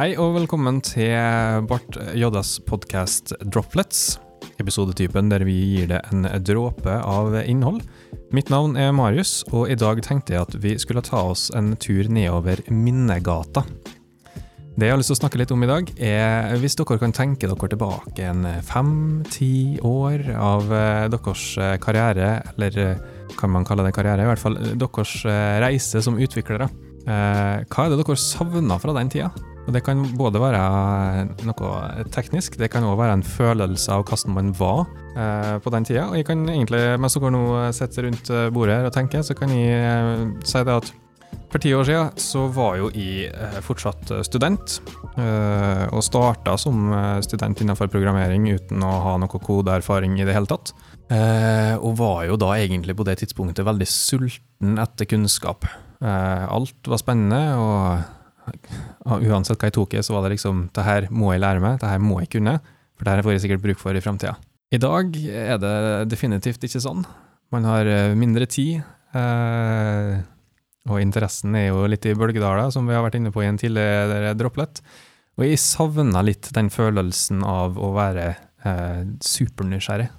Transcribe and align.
Hei 0.00 0.14
og 0.16 0.30
velkommen 0.32 0.78
til 0.80 1.12
Bart 1.68 1.98
Joddas 2.16 2.54
podkast 2.64 3.34
Droplets. 3.52 4.14
Episodetypen 4.56 5.28
der 5.28 5.42
vi 5.44 5.52
gir 5.74 5.90
det 5.90 5.98
en 6.08 6.24
dråpe 6.40 6.94
av 7.04 7.34
innhold. 7.42 7.82
Mitt 8.32 8.48
navn 8.48 8.78
er 8.80 8.94
Marius, 8.96 9.42
og 9.52 9.68
i 9.68 9.76
dag 9.76 10.00
tenkte 10.00 10.32
jeg 10.32 10.46
at 10.46 10.56
vi 10.62 10.72
skulle 10.80 11.02
ta 11.04 11.20
oss 11.34 11.50
en 11.52 11.74
tur 11.76 12.08
nedover 12.08 12.62
Minnegata. 12.72 13.66
Det 14.72 14.88
jeg 14.88 14.94
har 14.94 15.02
lyst 15.02 15.12
til 15.12 15.18
å 15.18 15.20
snakke 15.20 15.42
litt 15.42 15.52
om 15.52 15.66
i 15.66 15.68
dag, 15.68 15.92
er 16.00 16.56
hvis 16.64 16.80
dere 16.80 16.96
kan 17.04 17.12
tenke 17.12 17.52
dere 17.52 17.70
tilbake 17.74 18.30
en 18.30 18.48
fem-ti 18.64 19.82
år 19.84 20.30
av 20.32 20.72
eh, 20.80 21.10
deres 21.12 21.44
karriere, 21.84 22.38
eller 22.54 22.80
eh, 22.86 23.04
kan 23.36 23.52
man 23.52 23.68
kalle 23.68 23.84
det 23.84 23.92
karriere, 24.00 24.24
i 24.24 24.32
hvert 24.32 24.46
fall 24.48 24.56
deres 24.64 25.18
eh, 25.28 25.60
reise 25.60 26.00
som 26.08 26.16
utviklere. 26.16 26.72
Hva 27.04 27.84
er 27.84 27.92
det 27.92 28.00
dere 28.00 28.20
savner 28.20 28.80
fra 28.80 28.96
den 28.96 29.12
tida? 29.12 29.49
Og 29.70 29.74
Det 29.76 29.84
kan 29.86 30.00
både 30.18 30.40
være 30.42 30.60
noe 31.46 32.06
teknisk, 32.10 32.56
det 32.58 32.72
kan 32.72 32.82
òg 32.82 32.96
være 32.98 33.20
en 33.20 33.22
følelse 33.22 33.94
av 33.94 34.02
hvordan 34.02 34.34
man 34.34 34.48
var 34.58 34.80
eh, 35.14 35.60
på 35.62 35.70
den 35.70 35.86
tida. 35.86 36.08
Og 36.10 36.18
jeg 36.18 36.26
kan 36.26 36.42
egentlig, 36.50 36.80
mens 36.98 37.14
dere 37.14 37.30
nå 37.30 37.44
sitter 37.76 38.08
rundt 38.08 38.32
bordet 38.50 38.80
her 38.80 38.90
og 38.90 38.96
tenker, 38.96 39.22
så 39.22 39.38
kan 39.38 39.54
jeg 39.54 39.78
eh, 39.78 40.26
si 40.42 40.64
det 40.66 40.74
at 40.74 40.90
for 41.50 41.62
ti 41.62 41.70
år 41.74 41.86
siden 41.86 42.18
så 42.18 42.44
var 42.50 42.76
jo 42.78 42.90
jeg 42.94 43.30
eh, 43.30 43.58
fortsatt 43.62 44.10
student, 44.26 44.76
eh, 45.18 45.86
og 45.90 46.02
starta 46.02 46.54
som 46.58 46.92
eh, 46.94 47.22
student 47.26 47.62
innenfor 47.62 47.90
programmering 47.90 48.50
uten 48.50 48.82
å 48.86 48.92
ha 49.06 49.16
noe 49.22 49.42
kodeerfaring 49.46 50.18
i 50.18 50.26
det 50.26 50.34
hele 50.34 50.50
tatt. 50.50 50.74
Eh, 51.10 51.74
og 51.78 51.98
var 52.02 52.24
jo 52.26 52.38
da 52.42 52.56
egentlig 52.58 52.98
på 52.98 53.06
det 53.06 53.20
tidspunktet 53.22 53.66
veldig 53.66 53.86
sulten 53.86 54.82
etter 54.82 55.10
kunnskap. 55.10 55.66
alt 56.00 56.88
var 56.88 56.98
spennende, 56.98 57.40
og 57.60 58.19
uansett 59.06 59.58
hva 59.58 59.70
jeg 59.70 59.76
tok 59.76 59.96
i, 59.96 60.04
så 60.04 60.16
var 60.16 60.26
det 60.26 60.36
liksom 60.36 60.68
det 60.76 60.84
her 60.86 61.08
må 61.10 61.32
jeg 61.34 61.42
lære 61.44 61.62
meg, 61.64 61.80
det 61.82 61.90
her 61.90 62.02
må 62.02 62.20
jeg 62.22 62.32
kunne, 62.36 62.58
for 62.96 63.06
det 63.06 63.16
her 63.16 63.26
får 63.26 63.36
jeg 63.36 63.44
sikkert 63.46 63.64
bruk 63.64 63.80
for 63.82 63.96
i 63.96 64.04
framtida. 64.04 64.36
I 64.70 64.78
dag 64.78 65.16
er 65.26 65.56
det 65.58 65.76
definitivt 66.12 66.62
ikke 66.66 66.82
sånn. 66.82 67.02
Man 67.50 67.66
har 67.66 67.88
eh, 67.90 68.12
mindre 68.14 68.46
tid, 68.46 68.84
eh, 69.18 70.20
og 70.86 71.02
interessen 71.02 71.56
er 71.58 71.70
jo 71.72 71.88
litt 71.90 72.06
i 72.06 72.14
bølgedaler, 72.14 72.70
som 72.70 72.86
vi 72.86 72.94
har 72.94 73.02
vært 73.02 73.18
inne 73.18 73.32
på 73.34 73.42
i 73.42 73.48
en 73.48 73.58
tidligere 73.58 74.36
droplet. 74.38 74.78
Og 75.38 75.46
jeg 75.46 75.58
savna 75.62 76.22
litt 76.22 76.52
den 76.54 76.70
følelsen 76.70 77.42
av 77.46 77.80
å 77.80 77.90
være 77.96 78.28
eh, 78.30 79.02
supernysgjerrig. 79.24 80.10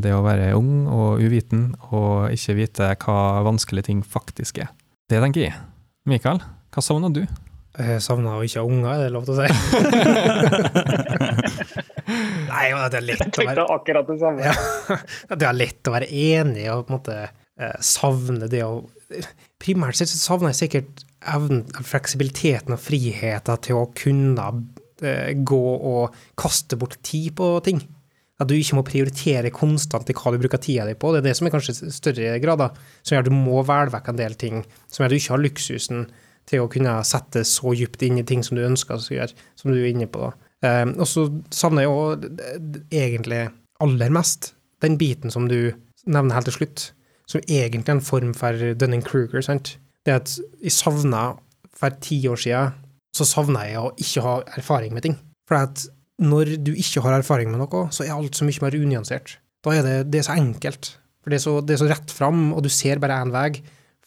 Det 0.00 0.12
å 0.14 0.22
være 0.24 0.52
ung 0.56 0.86
og 0.88 1.20
uviten, 1.20 1.72
og 1.90 2.30
ikke 2.32 2.54
vite 2.56 2.86
hva 3.02 3.42
vanskelige 3.44 3.90
ting 3.90 3.98
faktisk 4.06 4.62
er. 4.62 4.70
Det 5.10 5.18
tenker 5.20 5.44
jeg. 5.48 5.58
Mikael, 6.08 6.40
hva 6.72 6.84
savner 6.84 7.12
du? 7.12 7.24
Jeg 7.78 8.02
savna 8.02 8.38
å 8.38 8.44
ikke 8.46 8.60
ha 8.62 8.66
unger, 8.66 8.90
er 8.94 9.00
det 9.04 9.14
lov 9.14 9.24
til 9.28 9.34
å 9.34 9.36
si? 9.38 9.48
Nei, 12.48 12.72
det 12.90 12.98
er 12.98 13.04
lett 13.04 13.38
å 13.38 13.44
være 13.44 13.64
akkurat 13.74 14.08
det 14.08 14.16
samme. 14.22 14.46
Ja, 14.46 14.54
det 15.38 15.46
er 15.46 15.58
lett 15.58 15.90
å 15.90 15.94
være 15.94 16.08
enig 16.08 16.64
og 16.72 16.86
på 16.86 16.92
en 16.92 16.96
måte 16.96 17.16
eh, 17.26 17.76
savne 17.84 18.48
det 18.50 18.64
å 18.66 18.72
Primært 19.58 19.96
sett 19.96 20.10
savner 20.12 20.50
jeg 20.52 20.58
sikkert 20.58 21.00
evnen, 21.32 21.62
fleksibiliteten 21.72 22.74
og 22.74 22.82
friheten 22.82 23.56
til 23.64 23.74
å 23.80 23.90
kunne 23.96 24.44
eh, 25.00 25.32
gå 25.32 25.64
og 25.88 26.12
kaste 26.38 26.76
bort 26.76 26.98
tid 27.06 27.32
på 27.38 27.46
ting. 27.64 27.80
At 28.38 28.50
du 28.50 28.54
ikke 28.54 28.76
må 28.78 28.84
prioritere 28.86 29.50
konstant 29.54 30.10
i 30.12 30.14
hva 30.14 30.30
du 30.30 30.38
bruker 30.42 30.60
tida 30.62 30.84
di 30.86 30.94
på. 30.94 31.10
Det 31.10 31.22
er 31.22 31.26
det 31.30 31.36
som 31.38 31.48
er 31.48 31.54
kanskje 31.56 31.90
større 31.90 32.36
grader, 32.42 32.76
som 33.00 33.16
gjør 33.16 33.24
at 33.24 33.32
du 33.32 33.34
må 33.34 33.64
velge 33.66 33.94
vekk 33.96 34.12
en 34.12 34.20
del 34.20 34.36
ting. 34.38 34.60
Som 34.86 35.02
gjør 35.02 35.08
at 35.08 35.16
du 35.16 35.20
ikke 35.22 35.34
har 35.34 35.44
luksusen 35.46 36.04
til 36.48 36.64
å 36.64 36.70
kunne 36.72 36.98
sette 37.06 37.44
så 37.46 37.74
dypt 37.76 38.02
inn 38.06 38.20
i 38.20 38.26
ting 38.26 38.44
som 38.46 38.56
du 38.58 38.64
ønsker 38.64 38.96
å 38.96 39.16
gjøre, 39.18 39.34
som 39.58 39.72
du 39.72 39.78
er 39.80 39.90
inne 39.90 40.08
på. 40.10 40.30
Um, 40.64 40.96
og 40.98 41.06
så 41.06 41.26
savner 41.54 41.84
jeg 41.84 41.90
jo 41.90 42.78
egentlig 42.90 43.42
aller 43.84 44.14
mest 44.14 44.52
den 44.82 44.96
biten 44.98 45.30
som 45.30 45.46
du 45.50 45.74
nevner 46.08 46.38
helt 46.38 46.48
til 46.50 46.58
slutt, 46.60 46.88
som 47.28 47.44
egentlig 47.44 47.92
er 47.92 47.98
en 47.98 48.04
form 48.04 48.32
for 48.34 48.56
Dunning-Kruger. 48.80 49.42
sant? 49.44 49.76
Det 50.06 50.14
at 50.14 50.34
jeg 50.62 50.72
savna 50.72 51.36
for 51.76 51.94
ti 52.02 52.20
år 52.30 52.40
siden, 52.40 52.74
så 53.14 53.26
savna 53.28 53.66
jeg 53.68 53.80
å 53.82 53.92
ikke 54.00 54.24
ha 54.24 54.34
erfaring 54.58 54.94
med 54.96 55.04
ting. 55.06 55.18
For 55.48 55.60
at 55.60 55.84
når 56.18 56.56
du 56.64 56.72
ikke 56.74 57.02
har 57.04 57.18
erfaring 57.18 57.52
med 57.52 57.60
noe, 57.62 57.86
så 57.94 58.04
er 58.04 58.16
alt 58.16 58.38
så 58.38 58.46
mye 58.46 58.64
mer 58.64 58.76
unyansert. 58.78 59.36
Da 59.64 59.74
er 59.74 59.84
det, 59.86 59.96
det 60.12 60.22
er 60.22 60.28
så 60.28 60.38
enkelt. 60.38 60.94
For 61.22 61.30
det 61.30 61.38
er 61.38 61.44
så, 61.44 61.54
det 61.62 61.74
er 61.74 61.82
så 61.82 61.90
rett 61.90 62.14
fram, 62.14 62.48
og 62.56 62.64
du 62.64 62.70
ser 62.72 63.00
bare 63.02 63.20
én 63.22 63.34
vei. 63.34 63.50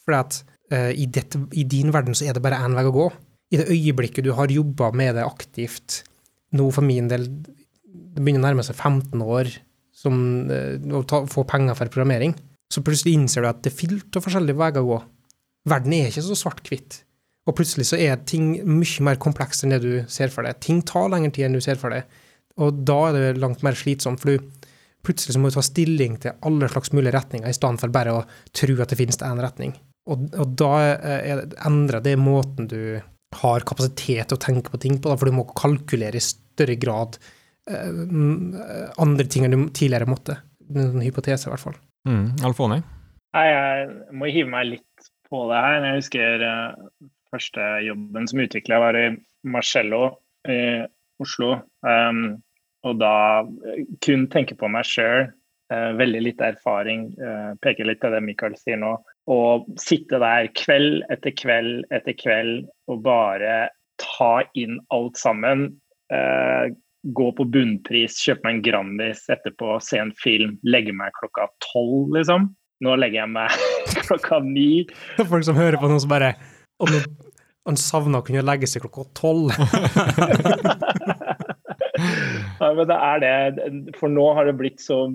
For 0.01 0.17
at 0.17 0.41
i, 0.71 1.05
dette, 1.11 1.39
i, 1.51 1.65
din 1.67 1.91
verden 1.91 2.15
så 2.15 2.29
er 2.29 2.37
det 2.37 2.43
bare 2.45 2.61
én 2.63 2.77
vei 2.77 2.85
å 2.87 2.93
gå. 2.95 3.07
I 3.51 3.59
det 3.59 3.67
øyeblikket 3.73 4.23
du 4.23 4.31
har 4.37 4.53
jobba 4.53 4.91
med 4.95 5.17
det 5.17 5.25
aktivt, 5.27 6.01
nå 6.55 6.69
for 6.71 6.85
min 6.87 7.09
del 7.11 7.25
det 8.11 8.23
begynner 8.23 8.43
å 8.43 8.47
nærme 8.49 8.65
seg 8.65 8.77
15 8.77 9.23
år 9.23 9.51
som 9.95 10.17
uh, 10.49 10.75
å 10.97 11.03
ta, 11.07 11.23
få 11.29 11.45
penger 11.47 11.77
for 11.77 11.91
programmering, 11.93 12.35
så 12.71 12.83
plutselig 12.85 13.15
innser 13.17 13.43
du 13.43 13.49
at 13.51 13.61
det 13.63 13.73
er 13.73 13.79
fylt 13.81 14.17
av 14.17 14.25
forskjellige 14.25 14.59
veier 14.59 14.81
å 14.81 14.87
gå. 14.87 14.99
Verden 15.71 15.95
er 15.95 16.09
ikke 16.09 16.23
så 16.25 16.37
svart-hvitt. 16.39 17.01
Og 17.49 17.55
plutselig 17.57 17.87
så 17.89 17.99
er 17.99 18.21
ting 18.29 18.53
mye 18.63 19.05
mer 19.05 19.19
komplekst 19.21 19.65
enn 19.65 19.73
det 19.73 19.81
du 19.83 19.93
ser 20.11 20.31
for 20.33 20.45
deg. 20.45 20.59
Ting 20.63 20.81
tar 20.87 21.09
lengre 21.11 21.33
tid 21.35 21.47
enn 21.47 21.57
du 21.57 21.63
ser 21.63 21.79
for 21.81 21.93
deg. 21.93 22.07
Og 22.61 22.83
da 22.87 22.97
er 23.09 23.17
det 23.17 23.41
langt 23.41 23.63
mer 23.65 23.77
slitsomt, 23.77 24.21
for 24.21 24.31
du 24.31 24.67
plutselig 25.05 25.35
så 25.35 25.41
må 25.41 25.49
du 25.49 25.57
ta 25.57 25.63
stilling 25.65 26.17
til 26.21 26.37
alle 26.45 26.69
slags 26.71 26.93
mulige 26.93 27.15
retninger, 27.17 27.49
i 27.49 27.57
stedet 27.57 27.81
for 27.81 27.93
bare 27.93 28.15
å 28.15 28.25
tro 28.55 28.75
at 28.83 28.93
det 28.93 28.99
finnes 28.99 29.19
én 29.25 29.41
retning. 29.41 29.73
Og, 30.09 30.29
og 30.33 30.55
da 30.57 30.71
er 30.81 31.43
endrer 31.67 32.01
det 32.03 32.15
måten 32.17 32.69
du 32.71 32.99
har 33.41 33.67
kapasitet 33.67 34.27
til 34.27 34.37
å 34.37 34.41
tenke 34.41 34.73
på 34.73 34.79
ting 34.81 34.97
på, 34.99 35.11
da, 35.11 35.17
for 35.19 35.29
du 35.29 35.35
må 35.37 35.45
kalkulere 35.55 36.19
i 36.19 36.23
større 36.25 36.75
grad 36.79 37.19
eh, 37.69 38.01
andre 39.01 39.27
ting 39.29 39.47
enn 39.47 39.55
du 39.55 39.69
tidligere 39.69 40.09
måtte. 40.09 40.39
En 40.71 41.03
hypotese, 41.03 41.47
i 41.47 41.53
hvert 41.53 41.63
fall. 41.63 41.77
Mm, 42.07 42.43
Alfoni? 42.47 42.81
Nei, 43.35 43.47
jeg 43.47 44.17
må 44.19 44.31
hive 44.31 44.51
meg 44.51 44.69
litt 44.73 45.11
på 45.31 45.45
det 45.51 45.59
her. 45.63 45.87
Jeg 45.87 46.01
husker 46.01 46.45
eh, 46.47 47.09
første 47.31 47.67
jobben 47.85 48.27
som 48.27 48.43
utvikla 48.43 48.81
var 48.83 48.99
i 48.99 49.05
Marcello 49.47 50.03
i 50.49 50.61
Oslo. 51.21 51.53
Um, 51.85 52.41
og 52.87 52.97
da 52.97 53.13
kun 54.03 54.25
tenke 54.33 54.57
på 54.57 54.69
meg 54.71 54.87
sjøl. 54.89 55.29
Uh, 55.71 55.91
veldig 55.95 56.21
lite 56.25 56.51
erfaring. 56.51 57.07
Uh, 57.15 57.55
peker 57.63 57.87
litt 57.87 58.01
på 58.01 58.11
det 58.11 58.21
Michael 58.25 58.57
sier 58.59 58.79
nå. 58.81 58.95
Og 59.31 59.67
sitte 59.79 60.19
der 60.19 60.49
kveld 60.57 61.05
etter 61.13 61.31
kveld 61.37 61.85
etter 61.95 62.17
kveld 62.17 62.65
og 62.91 63.03
bare 63.05 63.69
ta 64.01 64.41
inn 64.59 64.79
alt 64.91 65.19
sammen. 65.19 65.69
Uh, 66.11 66.73
gå 67.15 67.31
på 67.37 67.45
bunnpris, 67.49 68.19
kjøpe 68.21 68.45
meg 68.45 68.57
en 68.57 68.65
Grandis 68.65 69.23
etterpå, 69.31 69.79
se 69.81 69.97
en 70.01 70.11
film, 70.21 70.57
legge 70.67 70.93
meg 70.93 71.15
klokka 71.17 71.47
tolv, 71.63 72.11
liksom. 72.17 72.51
Nå 72.81 72.97
legger 72.97 73.23
jeg 73.23 73.31
meg 73.33 73.49
klokka 74.09 74.41
ni. 74.45 74.85
Folk 75.21 75.45
som 75.47 75.57
hører 75.57 75.79
på 75.81 75.89
noen 75.89 76.01
som 76.01 76.11
bare 76.11 76.33
Om 76.81 76.95
Han 77.69 77.77
savner 77.77 78.21
å 78.21 78.25
kunne 78.25 78.41
legge 78.41 78.67
seg 78.69 78.81
klokka 78.83 79.05
tolv. 79.17 79.53
ja, 82.59 82.73
men 82.73 82.87
det 82.89 82.97
er 82.97 83.21
det. 83.21 83.69
For 83.99 84.11
nå 84.11 84.25
har 84.37 84.49
det 84.49 84.57
blitt 84.59 84.81
så, 84.83 85.03
eh, 85.07 85.13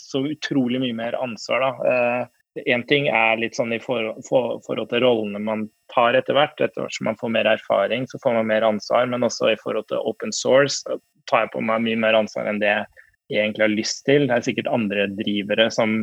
så 0.00 0.24
utrolig 0.26 0.80
mye 0.82 0.96
mer 0.96 1.16
ansvar, 1.22 1.62
da. 1.62 1.92
Eh, 1.92 2.36
Én 2.64 2.86
ting 2.88 3.08
er 3.12 3.36
litt 3.36 3.56
sånn 3.58 3.74
i 3.76 3.80
forhold, 3.82 4.22
for, 4.24 4.56
forhold 4.64 4.88
til 4.88 5.02
rollene 5.04 5.40
man 5.42 5.66
tar 5.92 6.16
etter 6.16 6.36
hvert. 6.36 6.56
Etter 6.56 6.86
hvert 6.86 6.96
som 6.96 7.08
man 7.10 7.18
får 7.20 7.32
mer 7.34 7.48
erfaring, 7.50 8.06
så 8.08 8.20
får 8.22 8.38
man 8.38 8.48
mer 8.48 8.64
ansvar. 8.64 9.08
Men 9.12 9.26
også 9.26 9.50
i 9.52 9.58
forhold 9.60 9.88
til 9.90 10.00
open 10.08 10.32
source 10.32 10.80
tar 11.28 11.44
jeg 11.44 11.52
på 11.52 11.64
meg 11.66 11.84
mye 11.84 11.98
mer 12.00 12.16
ansvar 12.16 12.48
enn 12.48 12.62
det 12.62 12.72
jeg 12.72 13.42
egentlig 13.42 13.66
har 13.66 13.74
lyst 13.74 14.04
til. 14.08 14.24
Det 14.28 14.38
er 14.38 14.46
sikkert 14.46 14.72
andre 14.72 15.08
drivere 15.18 15.68
som, 15.74 15.98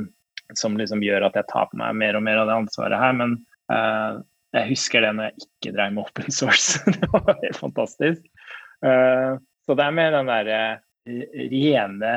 som 0.60 0.78
liksom 0.78 1.02
gjør 1.06 1.30
at 1.30 1.40
jeg 1.40 1.50
tar 1.50 1.72
på 1.72 1.80
meg 1.82 1.98
mer 1.98 2.20
og 2.20 2.26
mer 2.28 2.44
av 2.44 2.52
det 2.52 2.60
ansvaret 2.66 3.02
her. 3.02 3.18
Men 3.18 3.38
uh, 3.74 4.22
jeg 4.54 4.74
husker 4.76 5.06
det 5.06 5.14
når 5.18 5.32
jeg 5.32 5.48
ikke 5.48 5.76
drev 5.80 5.98
med 5.98 6.06
open 6.06 6.36
source. 6.40 6.84
det 6.86 7.10
var 7.16 7.34
helt 7.42 7.62
fantastisk. 7.64 8.22
Uh, 8.86 9.42
så 9.66 9.80
det 9.80 9.88
er 9.88 9.98
mer 9.98 10.14
den 10.14 10.30
derre 10.30 10.64
rene 11.04 12.14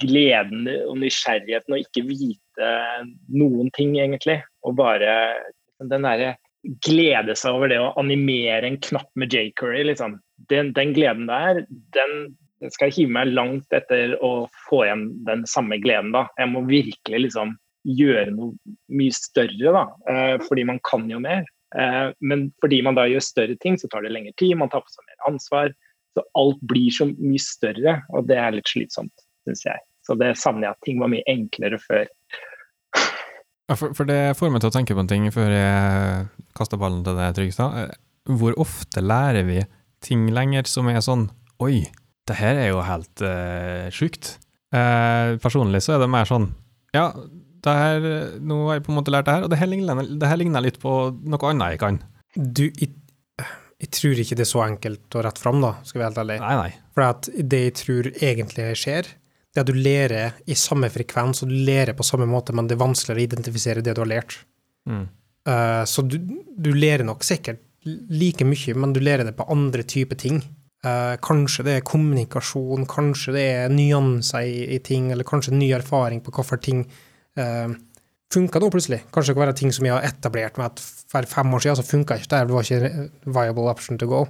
gleden 0.00 0.66
og 0.86 0.96
nysgjerrigheten 1.00 1.76
å 1.76 1.82
ikke 1.82 2.04
vite 2.08 2.72
noen 3.32 3.70
ting, 3.76 3.96
egentlig. 3.98 4.40
Og 4.66 4.76
bare 4.78 5.12
den 5.82 6.06
derre 6.06 6.34
glede 6.86 7.36
seg 7.38 7.56
over 7.56 7.70
det 7.70 7.78
å 7.82 7.92
animere 8.00 8.66
en 8.68 8.80
knapp 8.82 9.10
med 9.18 9.34
J. 9.34 9.50
Liksom. 9.86 10.18
Den, 10.50 10.72
den 10.76 10.94
gleden 10.96 11.28
der, 11.30 11.64
den, 11.96 12.16
skal 12.72 12.92
hive 12.94 13.12
meg 13.12 13.34
langt 13.36 13.74
etter 13.76 14.16
å 14.24 14.48
få 14.66 14.86
igjen 14.86 15.08
den 15.26 15.44
samme 15.50 15.78
gleden, 15.82 16.14
da. 16.14 16.24
Jeg 16.40 16.50
må 16.54 16.64
virkelig 16.68 17.26
liksom 17.26 17.52
gjøre 17.86 18.32
noe 18.34 18.76
mye 18.96 19.14
større, 19.14 19.74
da. 19.76 19.84
Eh, 20.10 20.36
fordi 20.46 20.64
man 20.66 20.80
kan 20.88 21.04
jo 21.10 21.20
mer. 21.22 21.44
Eh, 21.76 22.08
men 22.24 22.48
fordi 22.62 22.80
man 22.86 22.96
da 22.98 23.06
gjør 23.10 23.24
større 23.24 23.58
ting, 23.62 23.76
så 23.78 23.90
tar 23.92 24.06
det 24.06 24.14
lengre 24.14 24.34
tid, 24.40 24.56
man 24.58 24.72
tar 24.72 24.84
på 24.84 24.94
seg 24.94 25.04
mer 25.04 25.28
ansvar. 25.30 25.74
Så 26.16 26.24
alt 26.40 26.62
blir 26.64 26.88
så 26.96 27.10
mye 27.12 27.42
større, 27.42 27.98
og 28.16 28.28
det 28.30 28.40
er 28.40 28.56
litt 28.56 28.72
slitsomt, 28.72 29.25
syns 29.46 29.64
jeg. 29.66 29.82
Så 30.06 30.14
det 30.18 30.34
savner 30.38 30.68
jeg 30.68 30.76
at 30.76 30.84
ting 30.86 31.00
var 31.02 31.10
mye 31.10 31.26
enklere 31.30 31.78
før. 31.82 32.06
Ja, 33.66 33.74
for, 33.74 33.94
for, 33.98 34.06
det 34.06 34.36
får 34.38 34.52
meg 34.54 34.62
til 34.62 34.70
å 34.70 34.74
tenke 34.76 34.94
på 34.94 35.02
en 35.02 35.10
ting 35.10 35.26
før 35.34 35.50
jeg 35.50 36.26
kaster 36.56 36.78
ballen 36.78 37.02
til 37.06 37.18
deg, 37.18 37.34
Trygstad. 37.34 37.96
hvor 38.30 38.54
ofte 38.62 39.02
lærer 39.02 39.46
vi 39.48 39.64
ting 40.04 40.28
lenger 40.34 40.68
som 40.70 40.86
er 40.90 41.02
sånn 41.02 41.28
Oi, 41.62 41.86
det 42.28 42.36
her 42.36 42.58
er 42.60 42.68
jo 42.68 42.82
helt 42.84 43.22
uh, 43.24 43.88
sjukt. 43.94 44.36
Uh, 44.74 45.34
personlig 45.40 45.80
så 45.86 45.94
er 45.94 46.02
det 46.02 46.10
mer 46.12 46.28
sånn 46.28 46.50
Ja, 46.94 47.08
det 47.64 47.74
her, 47.74 48.06
nå 48.44 48.60
har 48.68 48.78
jeg 48.78 48.86
på 48.86 48.92
en 48.92 48.98
måte 49.00 49.14
lært 49.14 49.26
det 49.26 49.34
her, 49.34 49.46
og 49.46 49.50
det 49.50 49.58
her 49.58 49.70
ligner, 49.70 50.04
det 50.04 50.30
her 50.30 50.38
ligner 50.38 50.62
litt 50.62 50.78
på 50.82 50.92
noe 51.26 51.50
annet 51.50 51.74
jeg 51.74 51.82
kan. 51.82 52.00
Du, 52.36 52.66
jeg, 52.68 52.92
jeg, 53.80 53.90
tror 53.96 54.20
ikke 54.22 54.38
det 54.38 54.44
er 54.44 54.52
så 54.52 54.62
enkelt 54.66 55.16
og 55.18 55.24
rett 55.26 55.40
fram, 55.42 55.58
da, 55.64 55.72
skal 55.82 55.98
vi 55.98 56.04
være 56.04 56.12
helt 56.12 56.22
ærlig. 56.22 56.36
Nei, 56.44 56.54
nei. 56.60 56.92
For 56.94 57.06
at 57.08 57.30
det 57.34 57.62
jeg 57.64 57.74
tror 57.80 58.10
egentlig 58.12 58.68
skjer, 58.78 59.10
det 59.56 59.62
at 59.64 59.70
du 59.70 59.76
lærer 59.76 60.36
i 60.46 60.56
samme 60.58 60.90
frekvens, 60.92 61.42
og 61.42 61.50
du 61.50 61.56
lærer 61.66 61.96
på 61.96 62.06
samme 62.06 62.28
måte, 62.28 62.54
men 62.56 62.68
det 62.68 62.76
er 62.76 62.84
vanskeligere 62.84 63.22
å 63.22 63.28
identifisere 63.30 63.84
det 63.84 63.96
du 63.96 64.02
har 64.04 64.10
lært. 64.10 64.36
Mm. 64.88 65.06
Uh, 65.46 65.82
så 65.88 66.04
du, 66.04 66.18
du, 66.18 66.70
lærer 66.74 67.06
nok 67.06 67.24
sikkert 67.26 67.62
like 67.86 68.44
mye, 68.46 68.74
men 68.74 68.94
du 68.94 69.00
lærer 69.02 69.28
det 69.28 69.36
på 69.38 69.46
andre 69.52 69.86
typer 69.86 70.18
ting. 70.20 70.42
Uh, 70.86 71.16
kanskje 71.24 71.64
det 71.66 71.76
er 71.78 71.86
kommunikasjon, 71.86 72.86
kanskje 72.90 73.34
det 73.34 73.44
er 73.56 73.74
nyanser 73.74 74.46
i, 74.46 74.64
i 74.76 74.80
ting, 74.84 75.10
eller 75.14 75.26
kanskje 75.26 75.54
ny 75.56 75.72
erfaring 75.74 76.22
på 76.22 76.34
hvorfor 76.34 76.60
ting 76.62 76.84
uh, 77.40 77.70
funka 78.34 78.62
nå 78.62 78.70
plutselig. 78.74 79.04
Kanskje 79.14 79.32
det 79.32 79.38
kan 79.38 79.46
være 79.46 79.58
ting 79.62 79.74
som 79.74 79.86
jeg 79.86 79.96
har 79.96 80.06
etablert 80.06 80.58
med 80.60 80.72
at 80.72 80.82
for 80.82 81.30
fem 81.30 81.54
år 81.54 81.64
siden 81.64 81.78
så 81.78 81.86
funka 81.86 82.18
ikke 82.18 82.32
det, 82.34 82.42
det 82.48 82.56
var 82.56 82.66
ikke 82.66 83.08
viable 83.38 83.70
option 83.70 83.98
to 83.98 84.10
go. 84.10 84.26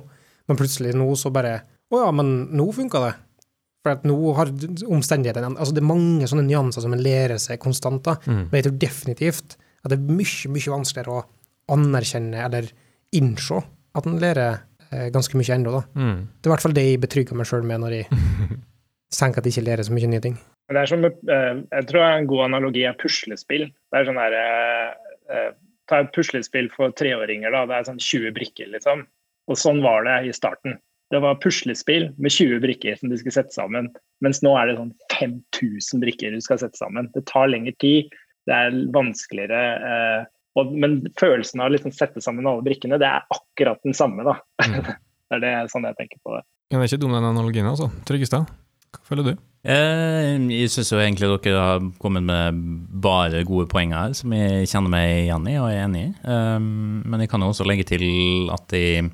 Men 0.46 0.60
plutselig 0.60 0.94
nå 0.94 1.08
så 1.18 1.32
bare 1.34 1.62
Å 1.86 2.00
ja, 2.00 2.06
men 2.10 2.30
nå 2.58 2.64
funka 2.74 2.98
det. 3.04 3.12
For 3.86 3.94
at 3.94 4.06
nå 4.08 4.16
har 4.34 4.50
omstendighetene 4.90 5.52
Altså 5.54 5.76
det 5.76 5.84
er 5.84 5.86
mange 5.86 6.26
sånne 6.26 6.42
nyanser 6.48 6.82
som 6.82 6.94
en 6.96 7.02
lærer 7.04 7.38
seg 7.38 7.60
konstant, 7.62 8.02
da. 8.02 8.16
Mm. 8.26 8.48
Men 8.48 8.58
jeg 8.58 8.66
tror 8.66 8.80
definitivt 8.82 9.54
at 9.86 9.92
det 9.92 10.00
er 10.00 10.16
mye, 10.18 10.50
mye 10.50 10.72
vanskeligere 10.72 11.14
å 11.14 11.76
anerkjenne 11.76 12.42
eller 12.42 12.72
innse 13.14 13.60
at 13.96 14.08
en 14.10 14.18
lærer 14.18 14.58
eh, 14.90 15.06
ganske 15.14 15.38
mye 15.38 15.54
ennå. 15.54 15.84
Mm. 15.94 16.18
Det 16.34 16.48
er 16.48 16.50
i 16.50 16.54
hvert 16.56 16.64
fall 16.66 16.74
det 16.74 16.84
jeg 16.88 17.02
betrygger 17.04 17.38
meg 17.38 17.46
sjøl 17.46 17.62
med 17.66 17.84
når 17.84 17.94
jeg 18.00 18.08
tenker 19.20 19.38
at 19.38 19.46
jeg 19.46 19.54
ikke 19.54 19.66
lærer 19.68 19.86
så 19.86 19.94
mye 19.94 20.10
nye 20.10 20.24
ting. 20.24 20.34
Det 20.66 20.82
er 20.82 20.90
som, 20.90 21.06
eh, 21.06 21.52
jeg 21.62 21.86
tror 21.92 22.08
en 22.08 22.26
god 22.26 22.48
analogi 22.48 22.82
er 22.88 22.98
puslespill. 22.98 23.68
Det 23.70 24.00
er 24.00 24.10
sånn 24.10 24.18
der, 24.18 24.34
eh, 24.42 24.90
eh, 25.36 25.52
Ta 25.86 26.00
et 26.02 26.10
puslespill 26.10 26.66
for 26.74 26.90
treåringer. 26.90 27.52
da, 27.54 27.64
Det 27.64 27.74
er 27.76 27.84
sånn 27.86 28.02
20 28.02 28.32
brikker, 28.34 28.66
liksom. 28.74 29.06
Og 29.46 29.54
sånn 29.54 29.82
var 29.84 30.02
det 30.02 30.26
i 30.26 30.32
starten. 30.34 30.80
Det 31.14 31.20
var 31.22 31.38
puslespill 31.38 32.08
med 32.18 32.34
20 32.34 32.60
brikker 32.64 32.96
som 32.98 33.10
du 33.10 33.16
skulle 33.18 33.36
sette 33.36 33.54
sammen. 33.54 33.92
Mens 34.24 34.42
nå 34.42 34.56
er 34.58 34.70
det 34.70 34.78
sånn 34.78 34.94
5000 35.14 36.02
brikker 36.02 36.34
du 36.34 36.42
skal 36.42 36.58
sette 36.62 36.78
sammen. 36.80 37.10
Det 37.14 37.22
tar 37.30 37.50
lengre 37.52 37.76
tid, 37.82 38.10
det 38.48 38.56
er 38.56 38.80
vanskeligere. 38.94 40.26
Og, 40.56 40.72
men 40.72 41.02
følelsen 41.20 41.62
av 41.62 41.70
å 41.70 41.76
liksom 41.76 41.94
sette 41.94 42.22
sammen 42.24 42.48
alle 42.48 42.64
brikkene, 42.66 42.98
det 43.00 43.08
er 43.08 43.26
akkurat 43.30 43.82
den 43.86 43.96
samme. 43.96 44.26
da. 44.26 44.38
Mm. 44.64 44.78
det 45.30 45.38
er 45.38 45.44
det, 45.44 45.56
sånn 45.72 45.86
jeg 45.86 45.98
tenker 46.00 46.22
på 46.24 46.38
det. 46.38 46.46
Ja, 46.72 46.78
det 46.78 46.86
er 46.86 46.90
ikke 46.90 47.04
dum 47.04 47.14
den 47.14 47.28
analogien, 47.28 47.68
altså. 47.68 47.90
Tryggestad, 48.08 48.48
hva 48.96 49.04
føler 49.06 49.28
du? 49.28 49.36
Eh, 49.66 50.36
jeg 50.54 50.70
syns 50.70 50.92
jo 50.94 50.98
egentlig 51.02 51.28
dere 51.42 51.62
har 51.62 51.86
kommet 52.02 52.22
med 52.26 52.58
bare 53.02 53.42
gode 53.46 53.66
poeng 53.70 53.94
her, 53.94 54.14
som 54.14 54.32
jeg 54.34 54.68
kjenner 54.70 54.92
meg 54.92 55.24
igjen 55.24 55.48
i 55.50 55.56
og 55.58 55.68
er 55.70 55.80
enig 55.82 56.02
i. 56.04 56.10
Um, 56.22 57.02
men 57.02 57.24
jeg 57.24 57.32
kan 57.32 57.42
jo 57.42 57.50
også 57.50 57.66
legge 57.66 57.86
til 57.88 58.06
at 58.54 58.74
jeg 58.74 59.08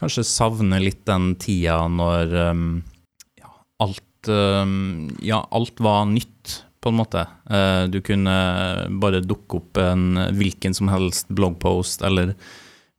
kanskje 0.00 0.26
savner 0.28 0.82
litt 0.82 1.04
den 1.08 1.34
tida 1.40 1.78
når 1.88 2.34
um, 2.50 2.68
ja, 3.40 3.50
alt, 3.82 4.28
um, 4.28 5.08
ja, 5.24 5.40
alt 5.50 5.82
var 5.82 6.06
nytt, 6.10 6.62
på 6.84 6.92
en 6.92 7.00
måte. 7.00 7.24
Uh, 7.50 7.88
du 7.90 7.98
kunne 8.04 8.36
bare 9.02 9.24
dukke 9.24 9.58
opp 9.58 9.80
en 9.82 10.20
hvilken 10.36 10.76
som 10.76 10.92
helst 10.92 11.32
bloggpost 11.34 12.04
eller 12.06 12.36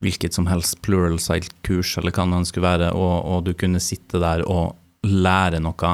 hvilket 0.03 0.35
som 0.35 0.49
helst 0.49 0.81
plural 0.85 1.17
site-kurs 1.21 1.95
eller 1.97 2.13
hva 2.13 2.25
det 2.33 2.49
skulle 2.49 2.67
være, 2.67 2.91
og, 2.93 3.15
og 3.25 3.45
du 3.47 3.53
kunne 3.57 3.81
sitte 3.81 4.21
der 4.21 4.43
og 4.45 4.75
lære 5.07 5.61
noe 5.63 5.93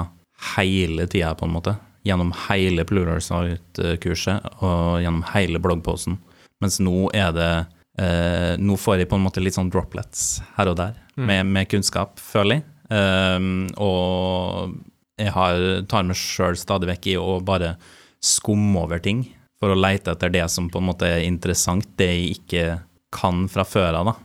hele 0.55 1.07
tida, 1.07 1.33
på 1.35 1.47
en 1.47 1.55
måte. 1.55 1.77
Gjennom 2.03 2.33
hele 2.49 2.83
Pluralsight-kurset 2.83 4.59
og 4.59 4.99
gjennom 4.99 5.23
hele 5.31 5.61
bloggposten. 5.63 6.17
Mens 6.63 6.81
nå 6.83 7.07
er 7.15 7.31
det 7.35 7.51
eh, 7.99 8.53
Nå 8.59 8.77
får 8.79 9.01
jeg 9.01 9.09
på 9.11 9.19
en 9.19 9.25
måte 9.25 9.43
litt 9.43 9.57
sånn 9.57 9.71
droplets 9.73 10.41
her 10.57 10.71
og 10.71 10.79
der 10.79 10.95
mm. 11.15 11.25
med, 11.27 11.51
med, 11.57 11.69
kunnskap, 11.71 12.21
føler 12.21 12.59
jeg. 12.59 12.65
Um, 12.93 13.69
og 13.81 14.75
jeg 15.17 15.33
har, 15.33 15.61
tar 15.89 16.05
meg 16.05 16.19
sjøl 16.19 16.57
stadig 16.59 16.89
vekk 16.91 17.07
i 17.13 17.17
å 17.17 17.39
bare 17.45 17.75
skumme 18.23 18.83
over 18.83 19.01
ting 19.03 19.23
for 19.61 19.73
å 19.73 19.79
leite 19.79 20.13
etter 20.13 20.31
det 20.33 20.43
som 20.51 20.67
på 20.69 20.81
en 20.81 20.89
måte 20.89 21.07
er 21.07 21.25
interessant, 21.25 21.87
det 21.99 22.09
jeg 22.11 22.37
ikke 22.37 22.65
kan 23.13 23.45
fra 23.51 23.65
før 23.67 24.01
av, 24.01 24.09
da. 24.11 24.15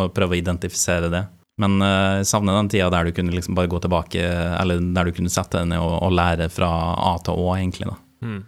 Og 0.00 0.14
prøve 0.14 0.34
å 0.34 0.40
identifisere 0.40 1.10
det. 1.12 1.24
Men 1.60 1.76
jeg 1.82 2.28
savner 2.30 2.56
den 2.56 2.70
tida 2.72 2.88
der 2.92 3.06
du 3.06 3.14
kunne 3.14 3.34
liksom 3.34 3.56
bare 3.58 3.70
gå 3.70 3.80
tilbake, 3.84 4.22
eller 4.56 4.80
der 4.94 5.10
du 5.10 5.14
kunne 5.16 5.32
sette 5.32 5.60
deg 5.60 5.70
ned 5.72 5.82
og, 5.82 5.96
og, 5.98 6.14
lære 6.16 6.48
fra 6.52 6.70
A 7.10 7.14
til 7.24 7.36
Å, 7.36 7.50
egentlig. 7.58 7.90
da. 7.90 7.98
Mm. 8.26 8.40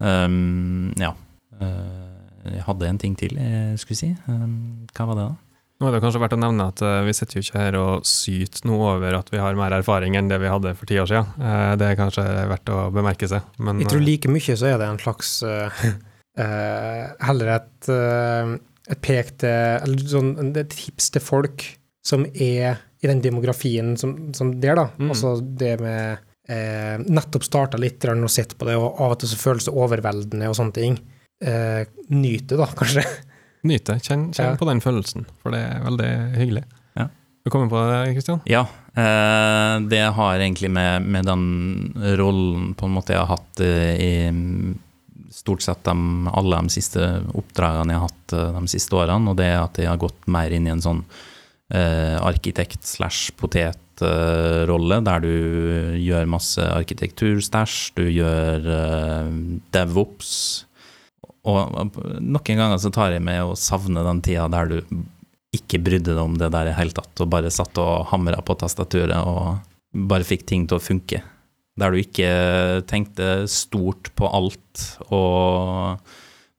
Um, 0.00 0.92
ja. 1.00 1.12
Uh, 1.60 2.09
jeg 2.44 2.64
hadde 2.66 2.88
en 2.88 3.00
ting 3.00 3.14
til 3.18 3.36
jeg 3.36 3.78
skulle 3.82 3.98
si. 3.98 4.10
Um, 4.28 4.86
hva 4.96 5.06
var 5.10 5.18
det, 5.18 5.28
da? 5.28 5.64
Nå 5.80 5.88
er 5.88 5.94
det 5.96 6.02
kanskje 6.04 6.20
verdt 6.20 6.36
å 6.36 6.40
nevne 6.40 6.66
at 6.72 6.82
uh, 6.84 7.00
vi 7.06 7.14
sitter 7.16 7.38
jo 7.38 7.44
ikke 7.44 7.62
her 7.62 7.78
og 7.80 8.06
syter 8.08 8.66
noe 8.68 8.94
over 8.96 9.16
at 9.16 9.32
vi 9.32 9.40
har 9.40 9.56
mer 9.56 9.74
erfaring 9.78 10.18
enn 10.18 10.28
det 10.28 10.40
vi 10.42 10.52
hadde 10.52 10.74
for 10.76 10.90
ti 10.90 11.00
år 11.00 11.08
siden. 11.08 11.32
Uh, 11.40 11.72
det 11.80 11.88
er 11.88 11.98
kanskje 12.00 12.26
verdt 12.52 12.72
å 12.74 12.84
bemerke 12.94 13.30
seg. 13.30 13.48
Men, 13.58 13.80
jeg 13.84 13.92
tror 13.92 14.04
like 14.04 14.32
mye 14.32 14.56
så 14.60 14.72
er 14.72 14.80
det 14.80 14.88
en 14.90 15.02
slags 15.02 15.40
Heller 16.40 17.48
et, 17.52 17.88
et 17.90 19.00
pek 19.02 19.32
til 19.42 19.50
Eller 19.50 20.04
sånn, 20.08 20.30
et 20.56 20.70
tips 20.72 21.10
til 21.12 21.24
folk 21.24 21.64
som 22.06 22.22
er 22.30 22.78
i 23.00 23.08
den 23.08 23.20
demografien 23.24 23.96
som, 23.96 24.32
som 24.36 24.52
der, 24.60 24.76
da. 24.76 24.88
Mm. 24.98 25.10
Altså 25.12 25.34
det 25.40 25.74
med 25.80 26.20
eh, 26.48 26.96
Nettopp 27.06 27.46
starta 27.46 27.80
litt 27.80 28.04
og 28.04 28.30
sett 28.32 28.56
på 28.58 28.68
det, 28.68 28.76
og 28.76 29.00
av 29.00 29.14
og 29.14 29.22
til 29.22 29.32
så 29.32 29.40
føles 29.40 29.68
det 29.68 29.76
overveldende 29.76 30.50
og 30.50 30.58
sånne 30.58 30.76
ting. 30.76 30.98
Eh, 31.40 31.88
nyte, 32.12 32.60
da, 32.60 32.68
kanskje. 32.76 33.06
Nyte. 33.62 33.98
Kjenn, 34.00 34.32
kjenn 34.32 34.54
ja. 34.54 34.58
på 34.60 34.68
den 34.68 34.80
følelsen, 34.84 35.26
for 35.42 35.50
det 35.54 35.60
er 35.66 35.82
veldig 35.84 36.10
hyggelig. 36.36 36.62
Ja. 36.96 37.08
Du 37.44 37.50
kommer 37.52 37.68
på 37.72 37.78
det, 37.88 38.14
Kristian? 38.16 38.40
Ja. 38.48 38.62
Eh, 38.94 39.74
det 39.92 40.04
har 40.16 40.38
egentlig 40.38 40.70
med, 40.72 41.02
med, 41.02 41.24
den 41.28 41.44
rollen 42.20 42.74
på 42.74 42.86
en 42.88 42.96
måte 42.96 43.12
jeg 43.14 43.22
har 43.22 43.36
hatt 43.36 43.60
eh, 43.64 43.94
i 44.00 44.12
stort 45.30 45.62
sett 45.62 45.84
de, 45.86 45.94
alle 46.26 46.58
de 46.58 46.68
siste 46.74 47.22
oppdragene 47.38 47.92
jeg 47.94 48.00
har 48.00 48.08
hatt 48.08 48.32
eh, 48.36 48.54
de 48.56 48.62
siste 48.72 48.96
årene, 48.98 49.30
og 49.30 49.36
det 49.38 49.48
er 49.48 49.60
at 49.62 49.78
jeg 49.80 49.90
har 49.92 50.00
gått 50.00 50.22
mer 50.32 50.50
inn 50.56 50.66
i 50.66 50.74
en 50.74 50.84
sånn 50.84 51.02
eh, 51.72 52.16
arkitekt-slash-potet-rolle, 52.18 55.00
der 55.06 55.18
du 55.24 55.34
gjør 56.00 56.26
masse 56.32 56.62
arkitekturstæsj, 56.64 57.92
du 58.00 58.06
gjør 58.08 58.58
eh, 58.76 59.28
devops. 59.76 60.30
Og 61.48 61.90
noen 62.20 62.60
ganger 62.60 62.78
så 62.80 62.92
tar 62.92 63.14
jeg 63.14 63.24
med 63.24 63.40
å 63.42 63.56
savne 63.58 64.04
den 64.04 64.20
tida 64.24 64.48
der 64.52 64.68
du 64.68 64.78
ikke 65.56 65.80
brydde 65.82 66.14
deg 66.14 66.22
om 66.22 66.36
det 66.38 66.50
der 66.54 66.70
i 66.70 66.76
hele 66.76 66.94
tatt, 66.94 67.12
og 67.18 67.30
bare 67.32 67.50
satt 67.50 67.78
og 67.82 68.06
hamra 68.12 68.38
på 68.44 68.54
tastaturet 68.60 69.18
og 69.26 69.58
bare 70.10 70.26
fikk 70.26 70.44
ting 70.46 70.66
til 70.70 70.78
å 70.78 70.84
funke. 70.84 71.22
Der 71.80 71.90
du 71.90 71.98
ikke 71.98 72.30
tenkte 72.90 73.48
stort 73.50 74.12
på 74.18 74.28
alt 74.28 74.84
og 75.08 76.02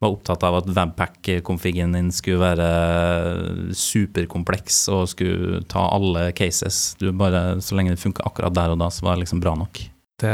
var 0.01 0.15
opptatt 0.15 0.43
av 0.47 0.57
at 0.57 0.69
webpack-konfigen 0.73 1.93
din 1.93 2.09
skulle 2.15 2.41
være 2.41 3.73
superkompleks 3.77 4.79
og 4.89 5.11
skulle 5.11 5.61
ta 5.69 5.83
alle 5.93 6.31
cases. 6.33 6.95
Du 6.97 7.11
bare, 7.13 7.61
Så 7.61 7.77
lenge 7.77 7.93
det 7.93 8.01
funka 8.01 8.25
akkurat 8.25 8.55
der 8.57 8.73
og 8.73 8.81
da, 8.81 8.89
så 8.89 9.05
var 9.05 9.15
det 9.15 9.27
liksom 9.27 9.43
bra 9.43 9.53
nok. 9.55 9.83
Det, 10.21 10.33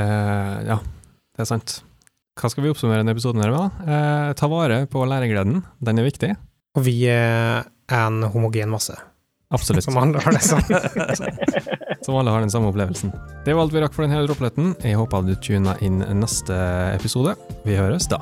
ja, 0.71 0.79
det 0.79 1.43
er 1.43 1.51
sant. 1.51 1.81
Hva 2.37 2.51
skal 2.53 2.65
vi 2.65 2.71
oppsummere 2.71 3.01
denne 3.01 3.15
episoden 3.15 3.41
her 3.41 3.53
med? 3.53 3.59
da? 3.81 3.93
Eh, 3.97 4.33
ta 4.37 4.49
vare 4.51 4.83
på 4.91 5.03
læregleden. 5.09 5.63
Den 5.83 6.01
er 6.01 6.07
viktig. 6.07 6.33
Og 6.77 6.85
vi 6.85 6.99
er 7.09 7.65
en 7.93 8.21
homogen 8.33 8.69
masse. 8.69 8.95
Absolutt. 9.53 9.85
Som 9.85 9.97
alle 9.97 10.19
har 10.21 10.35
det 10.35 10.43
sånn. 10.43 10.63
Som 12.05 12.19
alle 12.19 12.31
har 12.31 12.43
den 12.43 12.51
samme 12.51 12.69
opplevelsen. 12.71 13.13
Det 13.45 13.55
var 13.55 13.65
alt 13.65 13.73
vi 13.75 13.81
rakk 13.83 13.95
for 13.95 14.05
denne 14.05 14.21
droppletten. 14.27 14.75
Jeg 14.83 14.99
håper 14.99 15.25
du 15.27 15.33
tuner 15.43 15.79
inn 15.83 16.03
neste 16.19 16.55
episode. 16.93 17.35
Vi 17.65 17.79
høres 17.79 18.09
da. 18.11 18.21